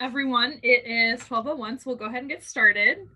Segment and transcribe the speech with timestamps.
[0.00, 0.58] everyone.
[0.62, 3.06] It is 1201, so we'll go ahead and get started.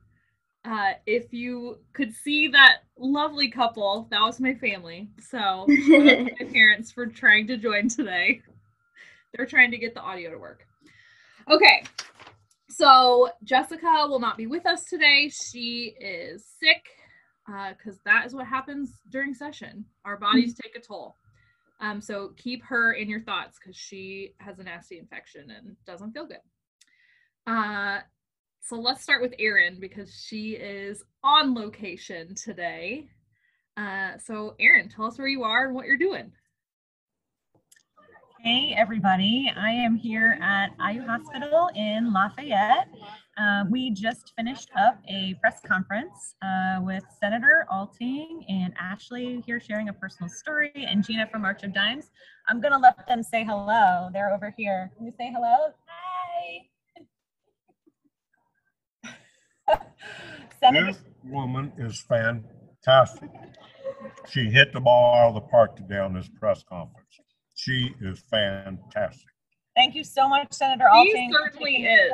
[0.67, 5.09] Uh, if you could see that lovely couple, that was my family.
[5.18, 8.43] So my parents for trying to join today.
[9.32, 10.66] They're trying to get the audio to work.
[11.50, 11.84] Okay,
[12.68, 15.30] so Jessica will not be with us today.
[15.30, 16.85] She is sick
[17.46, 19.87] because uh, that is what happens during session.
[20.05, 21.16] Our bodies take a toll.
[21.80, 26.12] Um, so keep her in your thoughts because she has a nasty infection and doesn't
[26.12, 26.39] feel good.
[27.46, 27.98] Uh,
[28.61, 33.06] so let's start with Erin because she is on location today.
[33.77, 36.33] Uh, so Erin, tell us where you are and what you're doing.
[38.41, 42.88] Hey everybody, I am here at IU Hospital in Lafayette.
[43.38, 49.61] Uh, we just finished up a press conference uh, with Senator Alting and Ashley here
[49.61, 52.11] sharing a personal story and Gina from March of Dimes.
[52.48, 54.11] I'm gonna let them say hello.
[54.12, 54.91] They're over here.
[54.97, 55.72] Can you say hello?
[60.72, 63.30] This woman is fantastic.
[64.30, 67.20] She hit the ball out of the park today on this press conference.
[67.54, 69.28] She is fantastic.
[69.76, 71.30] Thank you so much, Senator Alting.
[71.30, 72.12] She certainly is.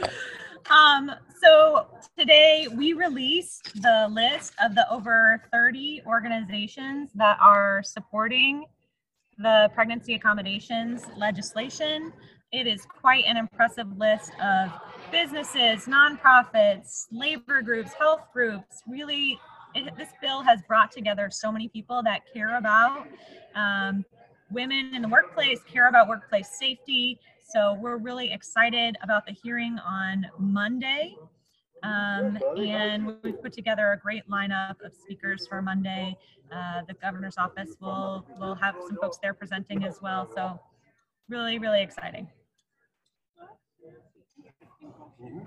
[0.70, 1.86] um, so
[2.18, 8.64] today we released the list of the over 30 organizations that are supporting
[9.38, 12.12] the pregnancy accommodations legislation.
[12.52, 14.70] It is quite an impressive list of
[15.10, 18.82] businesses, nonprofits, labor groups, health groups.
[18.86, 19.38] Really,
[19.74, 23.06] it, this bill has brought together so many people that care about
[23.54, 24.04] um,
[24.50, 27.18] women in the workplace, care about workplace safety.
[27.42, 31.16] So we're really excited about the hearing on Monday.
[31.82, 36.18] Um, and we've put together a great lineup of speakers for Monday.
[36.54, 40.28] Uh, the governor's office will will have some folks there presenting as well.
[40.34, 40.60] So
[41.30, 42.28] really, really exciting.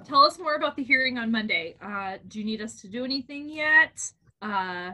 [0.06, 1.76] Tell us more about the hearing on Monday.
[1.82, 4.12] Uh, do you need us to do anything yet?
[4.42, 4.92] Uh,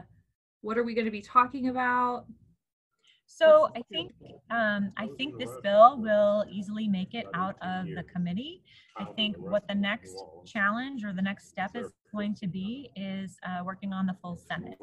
[0.62, 2.26] what are we going to be talking about?
[3.26, 4.12] So I think
[4.50, 8.62] um, I think this bill will easily make it out of the committee.
[8.98, 13.38] I think what the next challenge or the next step is going to be is
[13.42, 14.78] uh, working on the full Senate.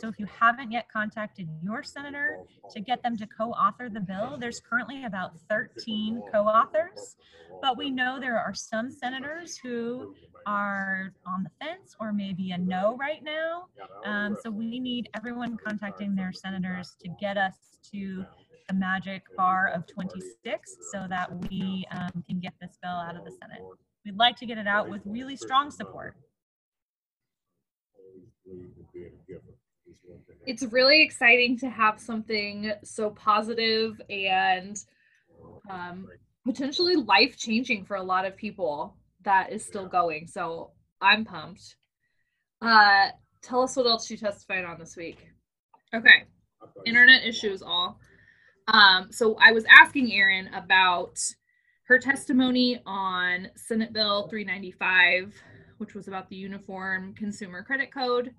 [0.00, 2.40] So if you haven't yet contacted your senator
[2.70, 7.16] to get them to co-author the bill, there's currently about 13 co-authors,
[7.64, 10.14] but we know there are some senators who
[10.44, 13.68] are on the fence or maybe a no right now.
[14.04, 17.54] Um, so we need everyone contacting their senators to get us
[17.90, 18.22] to
[18.68, 23.24] the magic bar of 26 so that we um, can get this bill out of
[23.24, 23.62] the Senate.
[24.04, 26.16] We'd like to get it out with really strong support.
[30.46, 34.76] It's really exciting to have something so positive and
[35.70, 36.08] um,
[36.44, 40.26] potentially life changing for a lot of people that is still going.
[40.26, 41.76] So I'm pumped.
[42.60, 43.08] Uh,
[43.42, 45.18] tell us what else you testified on this week.
[45.94, 46.24] Okay,
[46.86, 47.98] internet issues all.
[48.68, 51.18] Um, so I was asking Erin about
[51.84, 55.34] her testimony on Senate Bill 395,
[55.78, 58.34] which was about the Uniform Consumer Credit Code.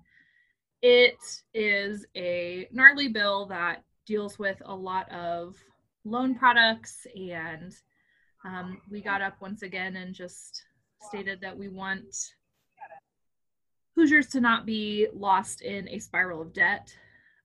[0.82, 1.18] It
[1.54, 5.56] is a gnarly bill that deals with a lot of
[6.04, 7.72] loan products, and
[8.44, 10.62] um, we got up once again and just
[11.08, 12.14] stated that we want
[13.94, 16.94] Hoosiers to not be lost in a spiral of debt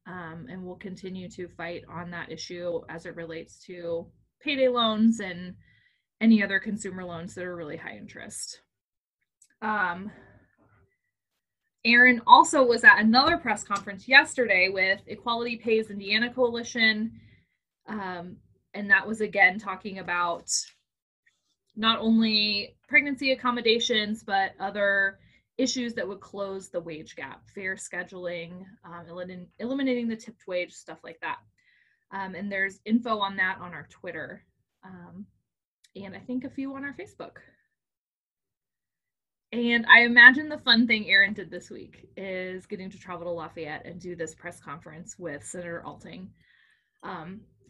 [0.07, 4.07] um, and we'll continue to fight on that issue as it relates to
[4.41, 5.55] payday loans and
[6.19, 8.61] any other consumer loans that are really high interest.
[9.61, 10.11] Um,
[11.83, 17.11] Erin also was at another press conference yesterday with Equality Pays Indiana Coalition.
[17.87, 18.37] Um,
[18.73, 20.49] and that was again talking about
[21.75, 25.19] not only pregnancy accommodations, but other
[25.57, 30.73] issues that would close the wage gap, fair scheduling, um, eliminating, eliminating the tipped wage,
[30.73, 31.37] stuff like that.
[32.11, 34.43] Um, and there's info on that on our Twitter.
[34.83, 35.25] Um,
[35.95, 37.37] and I think a few on our Facebook.
[39.53, 43.31] And I imagine the fun thing Erin did this week is getting to travel to
[43.31, 46.29] Lafayette and do this press conference with Senator Alting.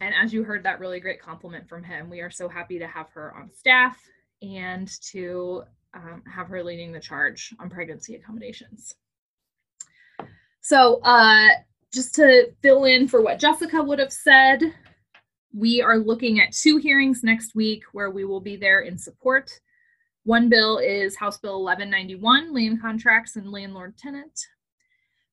[0.02, 2.88] And as you heard that really great compliment from him, we are so happy to
[2.88, 3.96] have her on staff
[4.42, 5.62] and to
[5.94, 8.96] um, have her leading the charge on pregnancy accommodations.
[10.60, 11.50] So, uh,
[11.94, 14.74] just to fill in for what Jessica would have said,
[15.54, 19.52] we are looking at two hearings next week where we will be there in support.
[20.24, 24.48] One bill is House Bill 1191, Land Contracts and Landlord Tenant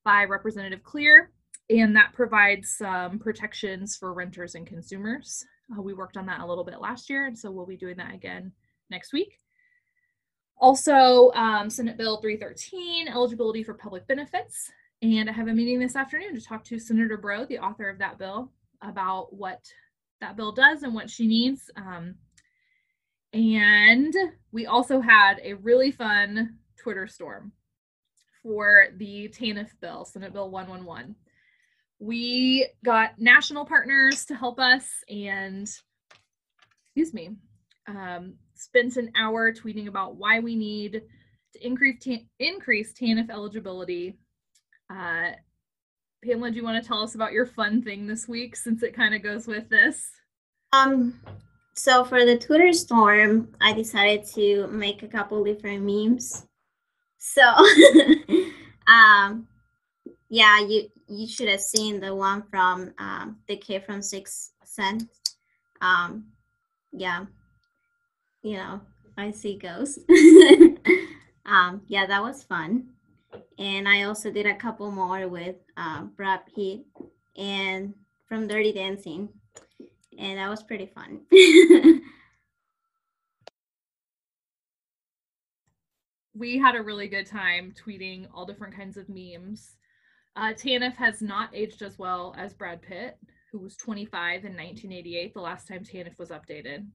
[0.03, 1.31] by Representative Clere.
[1.69, 5.45] And that provides some protections for renters and consumers.
[5.71, 7.97] Uh, we worked on that a little bit last year, and so we'll be doing
[7.97, 8.51] that again
[8.89, 9.37] next week.
[10.57, 14.71] Also, um, Senate Bill 313, eligibility for public benefits.
[15.01, 17.99] And I have a meeting this afternoon to talk to Senator Breaux, the author of
[17.99, 18.51] that bill,
[18.81, 19.61] about what
[20.19, 21.71] that bill does and what she needs.
[21.77, 22.15] Um,
[23.31, 24.13] and
[24.51, 27.53] we also had a really fun Twitter storm
[28.43, 31.15] for the TANF bill, Senate Bill 111.
[31.99, 35.69] We got national partners to help us and,
[36.85, 37.31] excuse me,
[37.87, 41.03] um, spent an hour tweeting about why we need
[41.53, 44.17] to increase, ta- increase TANF eligibility.
[44.89, 45.31] Uh,
[46.23, 48.93] Pamela, do you want to tell us about your fun thing this week since it
[48.93, 50.09] kind of goes with this?
[50.73, 51.19] Um,
[51.73, 56.45] so for the Twitter storm, I decided to make a couple different memes.
[57.17, 57.41] So,
[58.87, 59.47] um,
[60.29, 65.05] yeah, you you should have seen the one from um, the kid from Sixth Sense.
[65.81, 66.25] Um,
[66.91, 67.25] yeah,
[68.43, 68.81] you know,
[69.17, 69.99] I see ghosts.
[71.45, 72.89] um, yeah, that was fun.
[73.57, 76.81] And I also did a couple more with uh, Brad Pitt
[77.35, 77.93] and
[78.27, 79.29] from Dirty Dancing.
[80.17, 81.21] And that was pretty fun.
[86.35, 89.75] we had a really good time tweeting all different kinds of memes.
[90.39, 93.17] Uh, TANF has not aged as well as Brad Pitt,
[93.51, 96.87] who was 25 in 1988, the last time TANF was updated.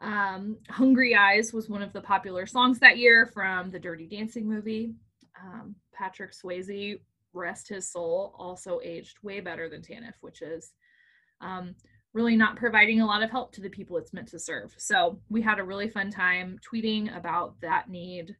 [0.00, 4.48] Um, Hungry Eyes was one of the popular songs that year from the Dirty Dancing
[4.48, 4.94] movie.
[5.40, 6.98] Um, Patrick Swayze,
[7.32, 10.72] rest his soul, also aged way better than TANF, which is
[11.40, 11.76] um,
[12.14, 14.74] really not providing a lot of help to the people it's meant to serve.
[14.76, 18.34] So we had a really fun time tweeting about that need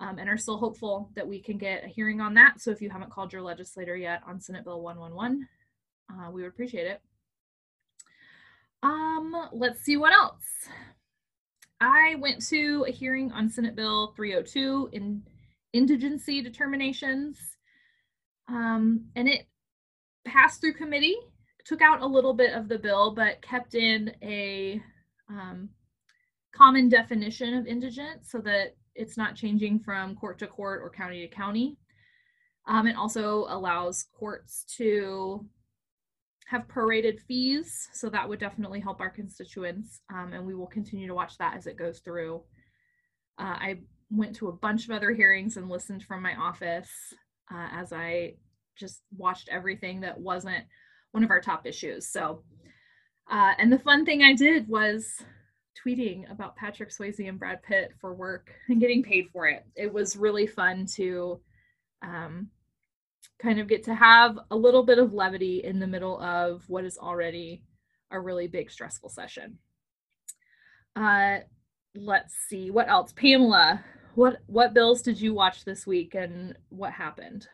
[0.00, 2.60] um, and are still hopeful that we can get a hearing on that.
[2.60, 5.46] So if you haven't called your legislator yet on Senate Bill 111,
[6.10, 7.00] uh, we would appreciate it.
[8.82, 10.42] Um, let's see what else.
[11.80, 15.22] I went to a hearing on Senate Bill 302 in
[15.72, 17.38] indigency determinations,
[18.48, 19.46] um, and it
[20.26, 21.16] passed through committee,
[21.64, 24.82] took out a little bit of the bill, but kept in a
[25.28, 25.68] um,
[26.60, 31.26] common definition of indigent so that it's not changing from court to court or county
[31.26, 31.78] to county.
[32.66, 35.46] Um, it also allows courts to
[36.48, 37.88] have prorated fees.
[37.94, 40.00] So that would definitely help our constituents.
[40.12, 42.42] Um, and we will continue to watch that as it goes through.
[43.38, 43.78] Uh, I
[44.10, 46.90] went to a bunch of other hearings and listened from my office
[47.50, 48.34] uh, as I
[48.76, 50.64] just watched everything that wasn't
[51.12, 52.08] one of our top issues.
[52.08, 52.42] So,
[53.30, 55.22] uh, and the fun thing I did was
[55.76, 59.64] tweeting about Patrick Swayze and Brad Pitt for work and getting paid for it.
[59.76, 61.40] It was really fun to
[62.02, 62.48] um,
[63.40, 66.84] kind of get to have a little bit of levity in the middle of what
[66.84, 67.62] is already
[68.10, 69.58] a really big stressful session.
[70.96, 71.38] Uh,
[71.94, 73.12] let's see what else.
[73.12, 73.84] Pamela,
[74.14, 77.46] what what bills did you watch this week and what happened?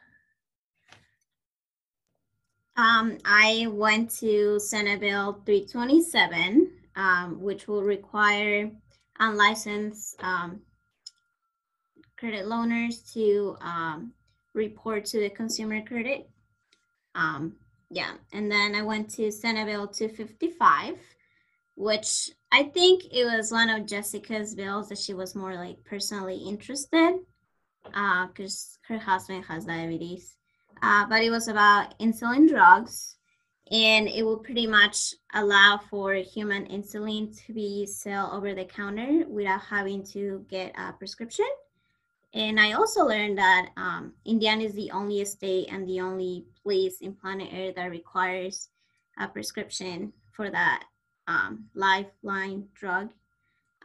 [2.77, 8.71] Um, I went to Senate Bill 327, um, which will require
[9.19, 10.61] unlicensed um,
[12.17, 14.13] credit loaners to um,
[14.55, 16.29] report to the consumer credit.
[17.15, 17.57] Um,
[17.91, 20.99] yeah, and then I went to Senate Bill 255,
[21.77, 26.37] which I think it was one of Jessica's bills that she was more like personally
[26.37, 27.19] interested
[27.85, 30.35] because uh, her husband has diabetes.
[30.83, 33.17] Uh, but it was about insulin drugs
[33.71, 39.25] and it will pretty much allow for human insulin to be sold over the counter
[39.29, 41.49] without having to get a prescription.
[42.33, 47.01] And I also learned that um, Indiana is the only state and the only place
[47.01, 48.69] in planet Earth that requires
[49.19, 50.85] a prescription for that
[51.27, 53.11] um, lifeline drug.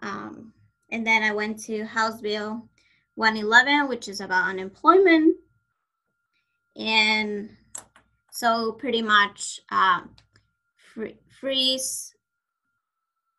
[0.03, 0.53] Um,
[0.91, 2.67] and then I went to House Bill
[3.15, 5.37] 111, which is about unemployment.
[6.75, 7.49] And
[8.31, 10.01] so pretty much uh,
[10.93, 12.15] free, freeze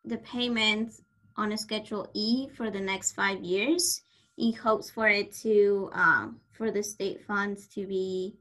[0.05, 1.01] the payments
[1.35, 4.01] on a Schedule E for the next five years
[4.37, 8.35] in hopes for it to um, for the state funds to be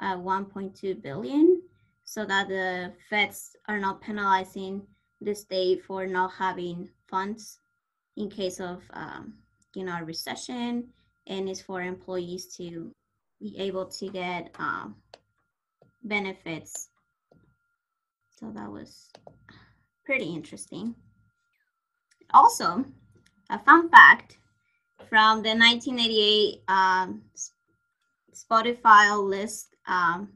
[0.00, 1.60] uh, 1.2 billion
[2.04, 4.82] so that the feds are not penalizing
[5.20, 7.58] the state for not having funds
[8.16, 9.34] in case of um,
[9.74, 10.88] you know a recession
[11.26, 12.90] and is for employees to
[13.40, 14.96] be able to get um,
[16.02, 16.88] benefits
[18.30, 19.10] so that was
[20.04, 20.94] pretty interesting
[22.32, 22.84] also
[23.50, 24.38] a fun fact
[25.08, 27.22] from the 1988 um,
[28.32, 30.28] Spotify list um,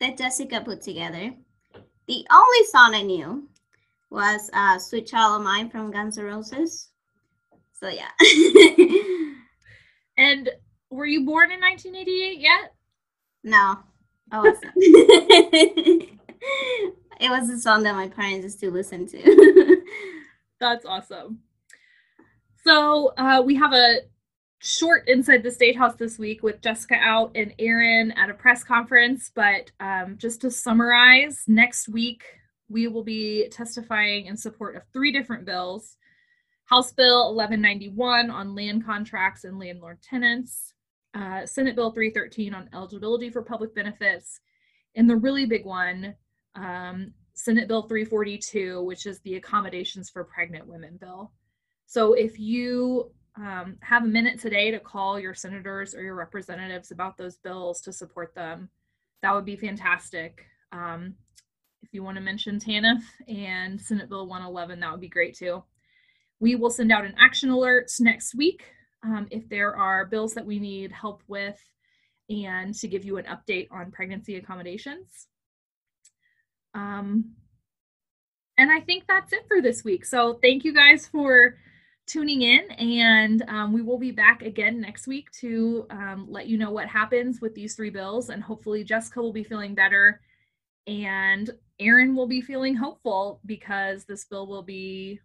[0.00, 1.32] that Jessica put together.
[2.06, 3.48] The only song I knew
[4.10, 6.88] was uh, "Sweet Child of Mine" from Guns N' Roses.
[7.72, 8.10] So yeah.
[10.18, 10.50] And
[10.90, 12.74] were you born in 1988 yet?
[13.44, 13.78] no,
[14.30, 14.72] I wasn't.
[17.20, 19.82] it was a song that my parents used to listen to.
[20.60, 21.40] That's awesome.
[22.64, 24.00] So uh, we have a
[24.60, 28.64] short inside the state house this week with Jessica out and Erin at a press
[28.64, 29.30] conference.
[29.34, 32.24] But um, just to summarize, next week
[32.68, 35.96] we will be testifying in support of three different bills.
[36.66, 40.74] House Bill 1191 on land contracts and landlord tenants,
[41.14, 44.40] uh, Senate Bill 313 on eligibility for public benefits,
[44.94, 46.14] and the really big one,
[46.54, 51.32] um, Senate Bill 342, which is the accommodations for pregnant women bill.
[51.86, 56.90] So if you um, have a minute today to call your senators or your representatives
[56.90, 58.68] about those bills to support them,
[59.22, 60.44] that would be fantastic.
[60.72, 61.14] Um,
[61.82, 65.62] if you want to mention TANF and Senate Bill 111, that would be great too.
[66.40, 68.64] We will send out an action alert next week
[69.02, 71.58] um, if there are bills that we need help with
[72.28, 75.28] and to give you an update on pregnancy accommodations.
[76.74, 77.32] Um,
[78.58, 80.04] and I think that's it for this week.
[80.04, 81.56] So thank you guys for
[82.06, 86.58] tuning in, and um, we will be back again next week to um, let you
[86.58, 88.30] know what happens with these three bills.
[88.30, 90.20] And hopefully, Jessica will be feeling better,
[90.86, 95.20] and Erin will be feeling hopeful because this bill will be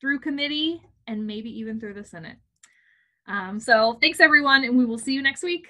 [0.00, 2.38] through committee and maybe even through the Senate.
[3.26, 5.68] Um, so thanks everyone, and we will see you next week.